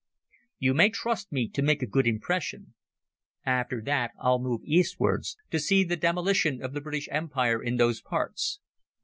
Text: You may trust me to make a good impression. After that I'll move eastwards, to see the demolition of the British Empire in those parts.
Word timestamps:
You 0.57 0.73
may 0.73 0.89
trust 0.89 1.31
me 1.31 1.47
to 1.49 1.61
make 1.61 1.83
a 1.83 1.85
good 1.85 2.07
impression. 2.07 2.73
After 3.45 3.83
that 3.83 4.13
I'll 4.19 4.39
move 4.39 4.61
eastwards, 4.63 5.37
to 5.51 5.59
see 5.59 5.83
the 5.83 5.95
demolition 5.95 6.59
of 6.63 6.73
the 6.73 6.81
British 6.81 7.07
Empire 7.11 7.61
in 7.61 7.75
those 7.77 8.01
parts. 8.01 8.59